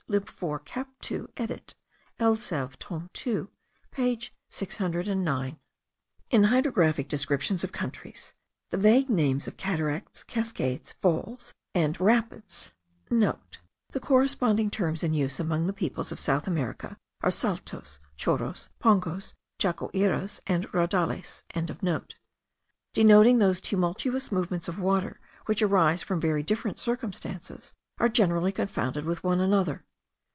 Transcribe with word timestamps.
lib 0.09 0.27
4 0.27 0.59
cap 0.59 0.89
2 0.99 1.29
edit. 1.37 1.73
Elzev. 2.19 2.75
tome 2.79 3.09
2 3.13 3.49
page 3.91 4.33
609.) 4.49 5.57
In 6.29 6.43
hydrographic 6.43 7.07
descriptions 7.07 7.63
of 7.63 7.71
countries, 7.71 8.33
the 8.71 8.77
vague 8.77 9.09
names 9.09 9.47
of 9.47 9.55
cataracts, 9.55 10.25
cascades, 10.25 10.95
falls, 11.01 11.53
and 11.73 11.97
rapids,* 12.01 12.73
(* 12.93 13.09
The 13.21 13.99
corresponding 14.01 14.69
terms 14.69 15.01
in 15.01 15.13
use 15.13 15.39
among 15.39 15.67
the 15.67 15.71
people 15.71 16.01
of 16.01 16.19
South 16.19 16.45
America, 16.45 16.97
are 17.21 17.31
saltos, 17.31 17.99
chorros, 18.17 18.67
pongos, 18.81 19.35
cachoeiras, 19.59 20.41
and 20.45 20.65
raudales.) 20.73 21.45
denoting 22.93 23.37
those 23.37 23.61
tumultuous 23.61 24.29
movements 24.29 24.67
of 24.67 24.77
water 24.77 25.21
which 25.45 25.61
arise 25.61 26.03
from 26.03 26.19
very 26.19 26.43
different 26.43 26.79
circumstances, 26.79 27.73
are 27.97 28.09
generally 28.09 28.51
confounded 28.51 29.05
with 29.05 29.23
one 29.23 29.39
another. 29.39 29.85